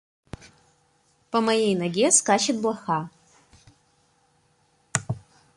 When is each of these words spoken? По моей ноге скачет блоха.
По 1.29 1.41
моей 1.41 1.75
ноге 1.75 2.09
скачет 2.11 2.57
блоха. 2.59 3.11